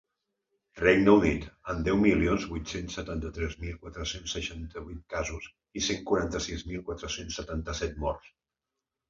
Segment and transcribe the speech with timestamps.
[0.77, 1.43] Regne Unit,
[1.73, 8.03] amb deu milions vuit-cents setanta-tres mil quatre-cents seixanta-vuit casos i cent quaranta-sis mil quatre-cents setanta-set
[8.07, 8.35] morts.